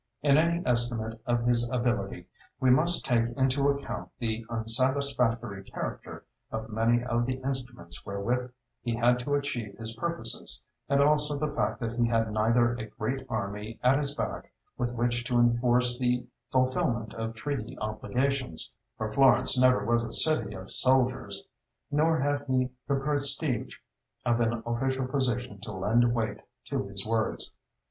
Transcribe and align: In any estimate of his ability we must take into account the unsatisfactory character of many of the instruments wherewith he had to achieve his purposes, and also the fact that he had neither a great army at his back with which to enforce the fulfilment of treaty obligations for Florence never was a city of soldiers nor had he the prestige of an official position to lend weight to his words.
In 0.23 0.39
any 0.39 0.63
estimate 0.65 1.21
of 1.27 1.43
his 1.45 1.69
ability 1.69 2.25
we 2.59 2.71
must 2.71 3.05
take 3.05 3.25
into 3.37 3.69
account 3.69 4.09
the 4.17 4.43
unsatisfactory 4.49 5.63
character 5.63 6.25
of 6.51 6.69
many 6.71 7.03
of 7.03 7.27
the 7.27 7.35
instruments 7.35 8.03
wherewith 8.03 8.49
he 8.81 8.95
had 8.95 9.19
to 9.19 9.35
achieve 9.35 9.77
his 9.77 9.95
purposes, 9.95 10.65
and 10.89 11.03
also 11.03 11.37
the 11.37 11.53
fact 11.53 11.79
that 11.81 11.99
he 11.99 12.07
had 12.07 12.31
neither 12.33 12.73
a 12.73 12.87
great 12.87 13.23
army 13.29 13.79
at 13.83 13.99
his 13.99 14.15
back 14.15 14.51
with 14.75 14.89
which 14.93 15.23
to 15.25 15.37
enforce 15.37 15.99
the 15.99 16.25
fulfilment 16.51 17.13
of 17.13 17.35
treaty 17.35 17.77
obligations 17.79 18.75
for 18.97 19.07
Florence 19.13 19.55
never 19.55 19.85
was 19.85 20.03
a 20.03 20.11
city 20.11 20.55
of 20.55 20.71
soldiers 20.71 21.43
nor 21.91 22.17
had 22.17 22.43
he 22.47 22.71
the 22.87 22.95
prestige 22.95 23.75
of 24.25 24.39
an 24.41 24.63
official 24.65 25.05
position 25.05 25.59
to 25.59 25.71
lend 25.71 26.15
weight 26.15 26.39
to 26.65 26.87
his 26.87 27.05
words. 27.05 27.51